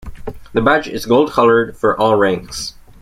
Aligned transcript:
The 0.53 0.63
badge 0.63 0.87
is 0.87 1.05
gold 1.05 1.29
colored 1.31 1.77
for 1.77 1.95
all 1.95 2.15
ranks. 2.15 2.73